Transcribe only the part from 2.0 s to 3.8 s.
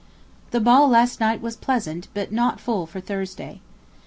but not full for Thursday.